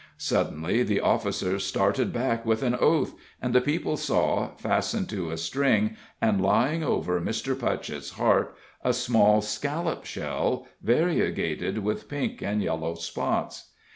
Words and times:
Suddenly 0.17 0.81
the 0.81 0.99
officer 0.99 1.59
started 1.59 2.11
back 2.11 2.43
with 2.43 2.63
an 2.63 2.73
oath, 2.73 3.13
and 3.39 3.53
the 3.53 3.61
people 3.61 3.97
saw, 3.97 4.55
fastened 4.55 5.07
to 5.09 5.29
a 5.29 5.37
string 5.37 5.95
and 6.19 6.41
lying 6.41 6.83
over 6.83 7.21
Mr. 7.21 7.53
Putchett's 7.55 8.09
heart, 8.13 8.55
a 8.83 8.93
small 8.93 9.41
scallop 9.43 10.05
shell, 10.05 10.67
variegated 10.81 11.77
with 11.83 12.09
pink 12.09 12.41
and 12.41 12.63
yellow 12.63 12.95
spots. 12.95 13.73